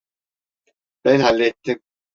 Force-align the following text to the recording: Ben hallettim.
Ben 1.05 1.19
hallettim. 1.19 1.81